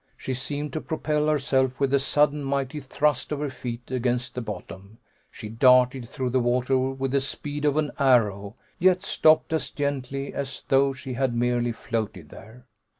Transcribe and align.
She 0.17 0.33
seemed 0.33 0.73
to 0.73 0.81
propel 0.81 1.27
herself 1.27 1.79
with 1.79 1.93
a 1.93 1.99
sudden 1.99 2.43
mighty 2.43 2.79
thrust 2.79 3.31
of 3.31 3.37
her 3.39 3.51
feet 3.51 3.91
against 3.91 4.33
the 4.33 4.41
bottom; 4.41 4.97
she 5.29 5.47
darted 5.47 6.09
through 6.09 6.31
the 6.31 6.39
water 6.39 6.75
with 6.75 7.11
the 7.11 7.21
speed 7.21 7.65
of 7.65 7.77
an 7.77 7.91
arrow, 7.99 8.55
yet 8.79 9.03
stopped 9.03 9.53
as 9.53 9.69
gently 9.69 10.33
as 10.33 10.63
though 10.69 10.91
she 10.91 11.13
had 11.13 11.35
merely 11.35 11.71
floated 11.71 12.29
there. 12.29 12.65